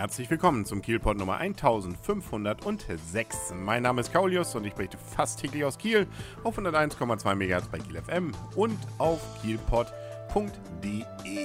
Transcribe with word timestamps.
Herzlich 0.00 0.30
willkommen 0.30 0.64
zum 0.64 0.80
Kielpot 0.80 1.18
Nummer 1.18 1.36
1506. 1.36 3.52
Mein 3.54 3.82
Name 3.82 4.00
ist 4.00 4.10
Kaulius 4.10 4.54
und 4.54 4.64
ich 4.64 4.72
berichte 4.72 4.96
fast 4.96 5.40
täglich 5.40 5.62
aus 5.62 5.76
Kiel 5.76 6.06
auf 6.42 6.58
101,2 6.58 7.34
MHz 7.34 7.68
bei 7.68 7.80
Kiel 7.80 8.00
FM 8.00 8.32
und 8.56 8.78
auf 8.96 9.20
kielpot.de. 9.42 9.90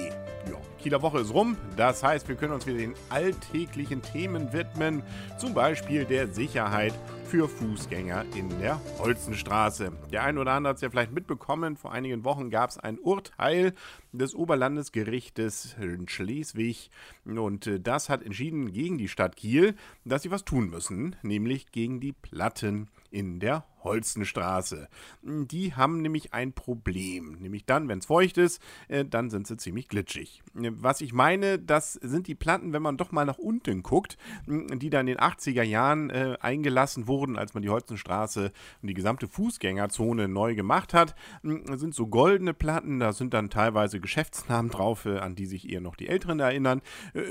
Ja, 0.06 0.56
Kieler 0.86 1.02
Woche 1.02 1.18
ist 1.18 1.34
rum, 1.34 1.56
das 1.76 2.04
heißt, 2.04 2.28
wir 2.28 2.36
können 2.36 2.52
uns 2.52 2.64
wieder 2.64 2.78
den 2.78 2.94
alltäglichen 3.08 4.02
Themen 4.02 4.52
widmen, 4.52 5.02
zum 5.36 5.52
Beispiel 5.52 6.04
der 6.04 6.28
Sicherheit 6.28 6.94
für 7.24 7.48
Fußgänger 7.48 8.24
in 8.36 8.48
der 8.60 8.80
Holzenstraße. 9.00 9.90
Der 10.12 10.22
eine 10.22 10.38
oder 10.38 10.52
andere 10.52 10.70
hat 10.70 10.76
es 10.76 10.82
ja 10.82 10.90
vielleicht 10.90 11.10
mitbekommen, 11.10 11.76
vor 11.76 11.90
einigen 11.90 12.24
Wochen 12.24 12.50
gab 12.50 12.70
es 12.70 12.78
ein 12.78 13.00
Urteil 13.00 13.74
des 14.12 14.36
Oberlandesgerichtes 14.36 15.74
in 15.80 16.06
Schleswig. 16.08 16.90
Und 17.24 17.66
äh, 17.66 17.80
das 17.80 18.08
hat 18.08 18.22
entschieden 18.22 18.72
gegen 18.72 18.96
die 18.96 19.08
Stadt 19.08 19.34
Kiel, 19.34 19.74
dass 20.04 20.22
sie 20.22 20.30
was 20.30 20.44
tun 20.44 20.70
müssen, 20.70 21.16
nämlich 21.22 21.72
gegen 21.72 21.98
die 21.98 22.12
Platten 22.12 22.86
in 23.16 23.40
der 23.40 23.64
Holzenstraße. 23.86 24.88
Die 25.22 25.74
haben 25.74 26.02
nämlich 26.02 26.34
ein 26.34 26.52
Problem. 26.52 27.38
Nämlich 27.40 27.64
dann, 27.64 27.88
wenn 27.88 28.00
es 28.00 28.06
feucht 28.06 28.36
ist, 28.36 28.60
äh, 28.88 29.04
dann 29.04 29.30
sind 29.30 29.46
sie 29.46 29.56
ziemlich 29.56 29.88
glitschig. 29.88 30.42
Was 30.52 31.00
ich 31.00 31.12
meine, 31.12 31.58
das 31.58 31.94
sind 31.94 32.26
die 32.26 32.34
Platten, 32.34 32.72
wenn 32.72 32.82
man 32.82 32.96
doch 32.96 33.12
mal 33.12 33.24
nach 33.24 33.38
unten 33.38 33.82
guckt, 33.82 34.18
die 34.46 34.90
dann 34.90 35.06
in 35.06 35.14
den 35.14 35.18
80er 35.18 35.62
Jahren 35.62 36.10
äh, 36.10 36.36
eingelassen 36.40 37.06
wurden, 37.06 37.38
als 37.38 37.54
man 37.54 37.62
die 37.62 37.70
Holzenstraße 37.70 38.52
und 38.82 38.88
die 38.88 38.94
gesamte 38.94 39.28
Fußgängerzone 39.28 40.28
neu 40.28 40.54
gemacht 40.54 40.92
hat. 40.92 41.14
Das 41.42 41.80
sind 41.80 41.94
so 41.94 42.08
goldene 42.08 42.54
Platten, 42.54 42.98
da 42.98 43.12
sind 43.12 43.34
dann 43.34 43.50
teilweise 43.50 44.00
Geschäftsnamen 44.00 44.70
drauf, 44.70 45.06
äh, 45.06 45.18
an 45.18 45.36
die 45.36 45.46
sich 45.46 45.70
eher 45.70 45.80
noch 45.80 45.96
die 45.96 46.08
Älteren 46.08 46.40
erinnern, 46.40 46.82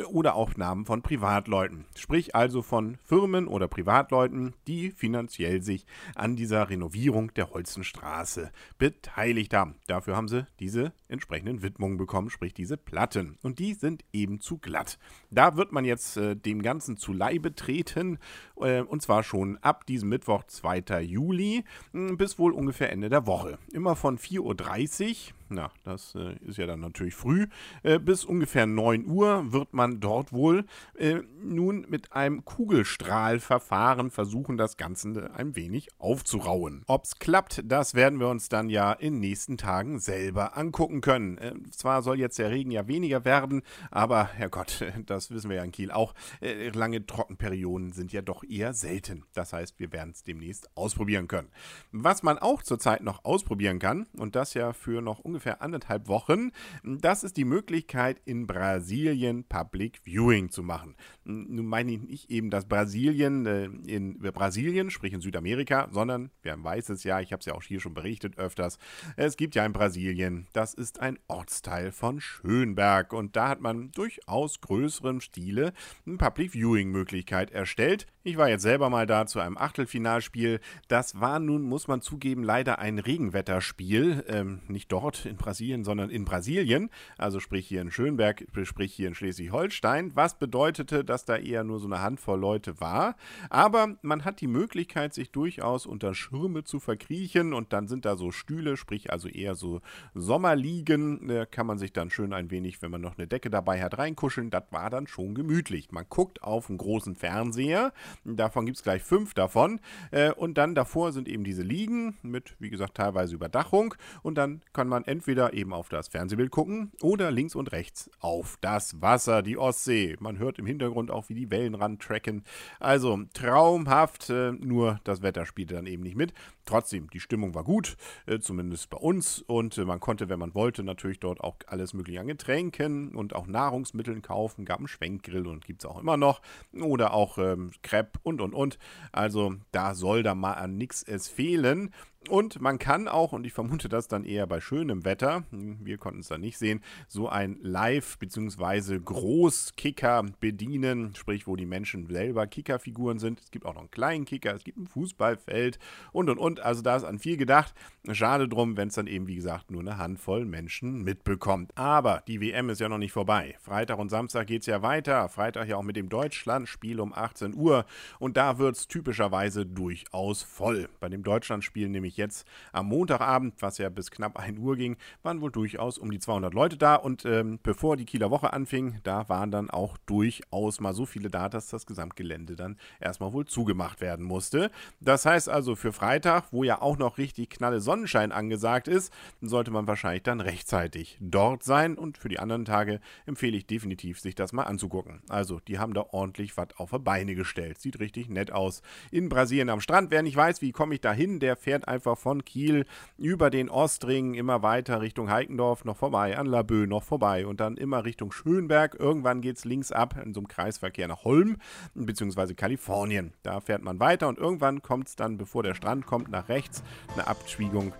oder 0.07 0.35
auch 0.35 0.55
Namen 0.55 0.85
von 0.85 1.02
Privatleuten. 1.02 1.85
Sprich 1.96 2.34
also 2.34 2.62
von 2.62 2.98
Firmen 3.04 3.48
oder 3.48 3.68
Privatleuten, 3.68 4.54
die 4.68 4.91
finanziell 4.91 5.62
sich 5.76 5.85
an 6.15 6.35
die 6.35 6.45
dieser 6.45 6.70
Renovierung 6.70 7.34
der 7.34 7.49
Holzenstraße 7.49 8.51
beteiligt 8.77 9.51
haben. 9.55 9.73
Dafür 9.87 10.15
haben 10.15 10.27
sie 10.27 10.45
diese 10.59 10.93
entsprechenden 11.07 11.63
Widmungen 11.63 11.98
bekommen, 11.98 12.29
sprich 12.29 12.54
diese 12.54 12.77
Platten. 12.77 13.40
Und 13.41 13.57
die 13.57 13.73
sind 13.73 14.05
eben 14.13 14.40
zu 14.40 14.59
glatt. 14.59 14.99
Da 15.31 15.57
wird 15.57 15.71
man 15.71 15.85
jetzt 15.85 16.18
äh, 16.18 16.35
dem 16.35 16.62
Ganzen 16.62 16.98
zu 16.98 17.13
Leibe 17.13 17.55
treten, 17.55 18.20
äh, 18.57 18.81
und 18.81 19.01
zwar 19.01 19.23
schon 19.23 19.57
ab 19.57 19.87
diesem 19.87 20.09
Mittwoch, 20.09 20.43
2. 20.43 21.01
Juli, 21.01 21.63
bis 21.93 22.37
wohl 22.37 22.53
ungefähr 22.53 22.91
Ende 22.91 23.09
der 23.09 23.26
Woche. 23.26 23.57
Immer 23.73 23.96
von 23.96 24.20
4.30 24.20 25.09
Uhr 25.09 25.26
na, 25.49 25.71
das 25.84 26.15
äh, 26.15 26.35
ist 26.46 26.57
ja 26.57 26.65
dann 26.65 26.79
natürlich 26.79 27.15
früh, 27.15 27.48
äh, 27.84 27.99
bis 27.99 28.26
ungefähr 28.26 28.65
9 28.65 29.05
Uhr 29.07 29.52
wird 29.54 29.74
man 29.74 29.99
dort 29.99 30.34
wohl 30.34 30.65
äh, 30.96 31.21
nun 31.41 31.85
mit 31.90 32.13
einem 32.13 32.43
Kugelstrahlverfahren 32.43 34.12
versuchen, 34.12 34.57
das 34.57 34.77
Ganze 34.77 35.32
ein 35.35 35.55
wenig 35.55 35.90
aufzurauen. 35.98 36.84
Ob 36.87 37.05
es 37.05 37.20
klappt, 37.20 37.62
das 37.65 37.93
werden 37.93 38.20
wir 38.20 38.27
uns 38.27 38.49
dann 38.49 38.70
ja 38.70 38.91
in 38.91 39.20
nächsten 39.20 39.57
Tagen 39.57 39.99
selber 39.99 40.57
angucken 40.57 41.02
können. 41.02 41.37
Äh, 41.37 41.54
zwar 41.71 42.02
soll 42.02 42.20
jetzt 42.20 42.40
der 42.40 42.52
Regen 42.52 42.71
ja 42.71 42.87
weniger 42.87 43.24
werden, 43.24 43.62
aber 43.91 44.26
Herrgott, 44.26 44.84
das 45.05 45.32
wissen 45.32 45.49
wir 45.49 45.57
ja 45.57 45.63
in 45.63 45.71
Kiel 45.71 45.91
auch, 45.91 46.13
äh, 46.41 46.70
lange 46.70 47.05
Trockenperioden 47.05 47.93
sind 47.93 48.12
ja 48.12 48.21
doch 48.21 48.43
eher 48.43 48.74
selten. 48.74 49.26
Das 49.34 49.54
heißt, 49.54 49.80
wir 49.80 49.91
werden 49.91 50.12
es 50.12 50.24
demnächst 50.24 50.76
ausprobieren 50.76 51.27
können. 51.27 51.49
Was 51.91 52.24
man 52.24 52.37
auch 52.40 52.63
zurzeit 52.63 53.02
noch 53.02 53.24
ausprobieren 53.24 53.80
kann, 53.80 54.07
und 54.18 54.35
das 54.35 54.54
ja 54.54 54.74
für 54.74 55.02
noch 55.02 55.20
ungefähr 55.20 55.34
ungefähr 55.35 55.61
anderthalb 55.61 56.07
Wochen. 56.07 56.51
Das 56.83 57.25
ist 57.25 57.35
die 57.35 57.43
Möglichkeit, 57.43 58.21
in 58.23 58.47
Brasilien 58.47 59.43
Public 59.43 59.99
Viewing 60.05 60.49
zu 60.49 60.63
machen. 60.63 60.95
Nun 61.25 61.65
meine 61.65 61.91
ich 61.91 62.01
nicht 62.01 62.31
eben 62.31 62.49
das 62.49 62.65
Brasilien 62.65 63.45
äh, 63.45 63.65
in 63.85 64.17
Brasilien, 64.19 64.89
sprich 64.89 65.11
in 65.11 65.19
Südamerika, 65.19 65.90
sondern, 65.91 66.31
wer 66.41 66.63
weiß 66.63 66.90
es 66.90 67.03
ja, 67.03 67.19
ich 67.19 67.34
habe 67.34 67.41
es 67.41 67.45
ja 67.45 67.53
auch 67.53 67.63
hier 67.63 67.81
schon 67.81 67.94
berichtet 67.94 68.38
öfters, 68.38 68.79
es 69.18 69.35
gibt 69.35 69.56
ja 69.56 69.66
in 69.66 69.74
Brasilien, 69.74 70.47
das 70.53 70.74
ist 70.74 71.01
ein 71.01 71.19
Ortsteil 71.28 71.91
von 71.91 72.22
Schönberg 72.22 73.12
und 73.12 73.35
da 73.35 73.50
hat 73.50 73.59
man 73.59 73.91
durchaus 73.91 74.62
größeren 74.62 75.19
Stile 75.19 75.74
eine 76.06 76.16
Public 76.16 76.53
Viewing 76.53 76.91
Möglichkeit 76.91 77.51
erstellt. 77.51 78.07
Ich 78.28 78.38
war 78.38 78.50
jetzt 78.50 78.63
selber 78.63 78.90
mal 78.90 79.06
da 79.06 79.28
zu 79.28 79.40
einem 79.40 79.56
Achtelfinalspiel. 79.56 80.59
Das 80.88 81.22
war 81.22 81.38
nun, 81.38 81.62
muss 81.62 81.88
man 81.88 82.02
zugeben, 82.02 82.41
leider 82.41 82.80
ein 82.80 82.97
Regenwetterspiel. 82.97 84.25
Ähm, 84.28 84.62
nicht 84.68 84.91
dort 84.91 85.28
in 85.28 85.38
Brasilien, 85.38 85.84
sondern 85.84 86.09
in 86.09 86.25
Brasilien. 86.25 86.90
Also 87.19 87.40
sprich 87.40 87.68
hier 87.68 87.81
in 87.81 87.91
Schönberg, 87.91 88.47
sprich 88.63 88.96
hier 88.96 89.09
in 89.09 89.13
Schleswig-Holstein. 89.13 90.16
Was 90.16 90.40
bedeutete, 90.40 91.06
dass 91.06 91.25
da 91.25 91.38
eher 91.38 91.63
nur 91.63 91.78
so 91.78 91.86
eine 91.86 92.02
Handvoll 92.02 92.40
Leute 92.40 92.81
war. 92.81 93.16
Aber 93.52 93.96
man 94.02 94.25
hat 94.25 94.42
die 94.42 94.47
Möglichkeit, 94.47 95.13
sich 95.13 95.31
durchaus 95.31 95.86
unter 95.86 96.16
Schirme 96.16 96.63
zu 96.63 96.80
verkriechen. 96.80 97.53
Und 97.53 97.74
dann 97.74 97.88
sind 97.88 98.06
da 98.06 98.16
so 98.16 98.31
Stühle, 98.31 98.75
sprich 98.75 99.12
also 99.12 99.28
eher 99.28 99.53
so 99.53 99.81
Sommerliegen. 100.16 101.28
Da 101.28 101.46
kann 101.46 101.68
man 101.68 101.78
sich 101.78 101.94
dann 101.94 102.09
schön 102.09 102.34
ein 102.34 102.50
wenig, 102.50 102.81
wenn 102.81 102.90
man 102.90 103.02
noch 103.02 103.19
eine 103.19 103.28
Decke 103.28 103.52
dabei 103.52 103.84
hat, 103.84 104.00
reinkuscheln. 104.00 104.50
Das 104.50 104.63
war 104.72 104.90
dann 104.90 105.06
schon 105.06 105.36
gemütlich. 105.36 105.92
Man 105.92 106.06
guckt 106.09 106.42
auf 106.42 106.69
einen 106.69 106.80
großen 106.80 107.16
Fernseher 107.16 107.94
Davon 108.24 108.66
gibt 108.66 108.78
es 108.78 108.84
gleich 108.84 109.03
fünf 109.03 109.34
davon. 109.34 109.80
Äh, 110.12 110.31
und 110.31 110.58
dann 110.58 110.76
davor 110.76 111.12
sind 111.12 111.28
eben 111.28 111.44
diese 111.44 111.64
Liegen 111.64 112.18
mit, 112.22 112.56
wie 112.59 112.70
gesagt, 112.70 112.96
teilweise 112.96 113.36
Überdachung. 113.36 113.96
Und 114.24 114.38
dann 114.38 114.62
kann 114.74 114.88
man 114.88 115.03
entweder 115.03 115.53
eben 115.53 115.74
auf 115.74 115.90
das 115.90 116.08
Fernsehbild 116.08 116.52
gucken 116.52 116.92
oder 117.02 117.31
links 117.31 117.56
und 117.56 117.72
rechts 117.72 118.09
auf 118.20 118.58
das 118.62 119.02
Wasser, 119.02 119.42
die 119.42 119.58
Ostsee. 119.58 120.16
Man 120.20 120.38
hört 120.38 120.59
im 120.59 120.66
Hintergrund 120.66 121.12
auch, 121.12 121.30
wie 121.30 121.36
die 121.36 121.52
Wellen 121.52 121.75
ran 121.75 122.00
tracken. 122.00 122.44
Also 122.80 123.22
traumhaft, 123.34 124.30
äh, 124.30 124.52
nur 124.52 125.00
das 125.04 125.22
Wetter 125.22 125.46
spielte 125.46 125.75
dann 125.75 125.88
eben 125.88 126.04
nicht 126.04 126.16
mit. 126.16 126.34
Trotzdem, 126.66 127.09
die 127.09 127.20
Stimmung 127.20 127.53
war 127.53 127.64
gut, 127.64 127.96
äh, 128.26 128.40
zumindest 128.40 128.90
bei 128.90 128.98
uns. 128.98 129.42
Und 129.42 129.78
man 129.78 130.00
konnte, 130.00 130.30
wenn 130.30 130.40
man 130.40 130.56
wollte, 130.56 130.84
natürlich 130.84 131.20
dort 131.20 131.42
auch 131.42 131.56
alles 131.68 131.94
mögliche 131.94 132.20
an 132.20 132.28
Getränken 132.28 133.16
und 133.16 133.36
auch 133.36 133.48
Nahrungsmitteln 133.48 134.22
kaufen. 134.22 134.66
Gab 134.66 134.80
einen 134.80 134.88
Schwenkgrill 134.88 135.48
und 135.48 135.66
gibt 135.66 135.84
es 135.84 135.90
auch 135.90 136.00
immer 136.00 136.18
noch. 136.18 136.42
Oder 136.74 137.14
auch 137.14 137.38
ähm, 137.38 137.72
Crepe 137.81 138.20
und 138.24 138.42
und 138.42 138.54
und. 138.54 138.78
Also 139.12 139.56
da 139.72 139.94
soll 139.96 140.24
da 140.24 140.36
mal 140.36 140.54
an 140.54 140.78
nichts 140.78 141.04
es 141.04 141.28
fehlen. 141.28 141.92
Und 142.30 142.59
man 142.59 142.80
kann 142.80 143.08
auch, 143.08 143.34
und 143.34 143.46
ich 143.46 143.53
vermute 143.53 143.88
das 143.88 144.08
dann 144.08 144.24
eher 144.24 144.47
bei 144.47 144.59
schönem 144.59 145.06
Wetter, 145.06 145.44
wir 145.52 145.97
konnten 145.97 146.22
es 146.22 146.28
da 146.28 146.38
nicht 146.40 146.58
sehen, 146.58 146.81
so 147.08 147.30
ein 147.30 147.58
Live- 147.62 148.18
bzw. 148.18 149.00
Großkicker 149.00 150.25
bedienen, 150.40 151.13
sprich, 151.16 151.46
wo 151.46 151.56
die 151.56 151.68
Menschen 151.68 152.08
selber 152.08 152.47
Kickerfiguren 152.47 153.19
sind. 153.19 153.41
Es 153.41 153.52
gibt 153.52 153.66
auch 153.66 153.75
noch 153.75 153.81
einen 153.81 153.91
kleinen 153.91 154.25
Kicker, 154.25 154.56
es 154.56 154.63
gibt 154.63 154.80
ein 154.80 154.88
Fußballfeld 154.88 155.78
und 156.12 156.30
und 156.30 156.40
und. 156.40 156.59
Also 156.62 156.81
da 156.81 156.96
ist 156.96 157.03
an 157.03 157.19
viel 157.19 157.38
gedacht. 157.38 157.75
Schade 158.12 158.47
drum, 158.47 158.75
wenn 158.75 158.88
es 158.88 158.96
dann 158.96 159.07
eben, 159.07 159.28
wie 159.28 159.36
gesagt, 159.36 159.69
nur 159.69 159.81
eine 159.81 159.97
Handvoll 159.97 160.46
Menschen 160.46 161.03
mitbekommt. 161.03 161.78
Aber 161.78 162.24
die 162.28 162.42
WM 162.42 162.69
ist 162.69 162.81
ja 162.81 162.90
noch 162.90 162.97
nicht 162.97 163.12
vorbei. 163.12 163.56
Freitag 163.62 164.00
und 164.00 164.09
Samstag 164.09 164.47
geht 164.47 164.62
es 164.62 164.68
ja 164.68 164.81
weiter. 164.81 165.30
Freitag 165.30 165.68
ja 165.68 165.78
auch 165.78 165.84
mit 165.84 165.96
dem 165.96 166.09
Deutschlandspiel 166.09 167.00
um 167.00 167.13
18 167.13 167.56
Uhr. 167.56 167.86
Und 168.19 168.38
da 168.38 168.57
wird 168.57 168.78
es 168.78 168.88
typischerweise 168.88 169.66
durchaus 169.66 170.42
voll. 170.42 170.90
Bei 171.00 171.09
dem 171.09 171.24
Deutschlandspiel 171.24 171.90
nämlich 171.90 172.15
nämlich 172.16 172.18
jetzt 172.18 172.48
am 172.72 172.88
Montagabend, 172.88 173.62
was 173.62 173.78
ja 173.78 173.90
bis 173.90 174.12
knapp 174.12 174.38
1 174.38 174.59
Uhr 174.59 174.76
ging, 174.76 174.98
waren 175.24 175.42
wohl 175.42 175.52
durchaus 175.52 175.98
um 175.98 176.12
die 176.12 176.20
200 176.20 176.53
Leute 176.53 176.78
da. 176.78 176.96
Und 176.96 177.26
ähm, 177.26 177.59
bevor 177.62 177.98
die 177.98 178.06
Kieler 178.06 178.31
Woche 178.31 178.53
anfing, 178.53 179.00
da 179.03 179.30
waren 179.30 179.52
dann 179.52 179.70
auch 179.70 179.98
durchaus 180.06 180.80
mal 180.80 180.94
so 180.94 181.06
viele 181.06 181.30
da, 181.30 181.50
dass 181.50 181.70
das 181.70 181.86
Gesamtgelände 181.86 182.56
dann 182.56 182.78
erstmal 183.00 183.34
wohl 183.34 183.46
zugemacht 183.46 184.02
werden 184.02 184.25
musste. 184.25 184.72
Das 185.00 185.25
heißt 185.25 185.50
also 185.50 185.75
für 185.75 185.94
Freitag, 185.94 186.46
wo 186.52 186.64
ja 186.64 186.81
auch 186.81 186.98
noch 186.98 187.18
richtig 187.18 187.50
knalle 187.50 187.81
Sonnenschein 187.81 188.31
angesagt 188.31 188.88
ist, 188.88 189.14
sollte 189.42 189.72
man 189.72 189.88
wahrscheinlich 189.88 190.24
dann 190.24 190.42
rechtzeitig 190.42 191.18
dort 191.20 191.64
sein. 191.64 191.98
Und 191.98 192.18
für 192.18 192.30
die 192.30 192.40
anderen 192.40 192.66
Tage 192.66 193.00
empfehle 193.25 193.57
ich 193.57 193.68
definitiv, 193.68 194.19
sich 194.19 194.36
das 194.36 194.54
mal 194.54 194.63
anzugucken. 194.63 195.22
Also, 195.30 195.60
die 195.60 195.80
haben 195.80 195.94
da 195.94 196.06
ordentlich 196.12 196.57
was 196.57 196.68
auf 196.78 196.92
die 196.92 197.00
Beine 197.00 197.36
gestellt. 197.36 197.80
Sieht 197.80 198.00
richtig 198.00 198.30
nett 198.30 198.51
aus. 198.51 198.81
In 199.12 199.30
Brasilien 199.30 199.69
am 199.69 199.81
Strand. 199.81 200.12
Wer 200.12 200.24
nicht 200.24 200.36
weiß, 200.36 200.62
wie 200.62 200.72
komme 200.72 200.95
ich 200.95 201.01
da 201.01 201.13
hin, 201.13 201.39
der 201.39 201.56
fährt 201.56 201.88
einfach 201.88 202.05
einfach 202.06 202.22
von 202.22 202.46
Kiel 202.46 202.86
über 203.18 203.50
den 203.50 203.68
Ostring 203.68 204.36
immer 204.36 204.62
weiter 204.62 205.02
Richtung 205.02 205.31
Heikendorf 205.31 205.86
noch 205.86 205.98
vorbei, 205.98 206.38
an 206.38 206.46
Laboe 206.46 206.86
noch 206.86 207.04
vorbei 207.04 207.48
und 207.48 207.60
dann 207.60 207.78
immer 207.78 208.06
Richtung 208.06 208.31
Schönberg. 208.31 208.96
Irgendwann 209.00 209.42
geht 209.42 209.57
es 209.57 209.66
links 209.66 209.92
ab 209.92 210.16
in 210.24 210.34
so 210.34 210.40
einem 210.40 210.48
Kreisverkehr 210.48 211.07
nach 211.07 211.24
Holm 211.24 211.57
bzw. 211.96 212.54
Kalifornien. 212.54 213.34
Da 213.42 213.60
fährt 213.60 213.81
man 213.81 214.00
weiter 214.00 214.28
und 214.28 214.38
irgendwann 214.38 214.84
kommt 214.84 215.07
es 215.07 215.16
dann, 215.16 215.38
bevor 215.38 215.63
der 215.63 215.74
Strand 215.74 216.06
kommt, 216.06 216.30
nach 216.30 216.48
rechts 216.48 216.84
eine 217.13 217.25
Abschwiegung. 217.25 217.94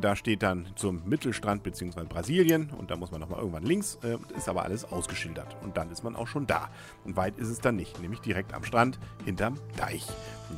Da 0.00 0.16
steht 0.16 0.42
dann 0.42 0.66
zum 0.74 1.02
Mittelstrand 1.04 1.62
bzw. 1.62 2.04
Brasilien 2.08 2.70
und 2.70 2.90
da 2.90 2.96
muss 2.96 3.12
man 3.12 3.20
nochmal 3.20 3.38
irgendwann 3.38 3.64
links, 3.64 3.98
äh, 4.02 4.18
ist 4.36 4.48
aber 4.48 4.64
alles 4.64 4.84
ausgeschildert 4.84 5.56
und 5.62 5.76
dann 5.76 5.90
ist 5.90 6.02
man 6.02 6.16
auch 6.16 6.26
schon 6.26 6.48
da. 6.48 6.68
Und 7.04 7.16
weit 7.16 7.38
ist 7.38 7.48
es 7.48 7.60
dann 7.60 7.76
nicht, 7.76 8.00
nämlich 8.00 8.20
direkt 8.20 8.54
am 8.54 8.64
Strand 8.64 8.98
hinterm 9.24 9.54
Deich. 9.76 10.08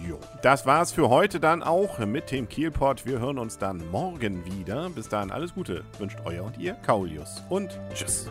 Jo. 0.09 0.19
Das 0.43 0.67
war's 0.67 0.93
für 0.93 1.09
heute 1.09 1.39
dann 1.39 1.63
auch 1.63 1.99
mit 2.01 2.31
dem 2.31 2.49
Kielpot. 2.95 3.07
Wir 3.07 3.19
hören 3.21 3.39
uns 3.39 3.59
dann 3.59 3.83
morgen 3.91 4.45
wieder. 4.45 4.89
Bis 4.91 5.09
dahin 5.09 5.31
alles 5.31 5.55
Gute. 5.55 5.85
Wünscht 5.99 6.19
euer 6.25 6.45
und 6.45 6.59
ihr 6.59 6.75
Kaulius. 6.75 7.43
Und 7.49 7.79
tschüss. 7.95 8.29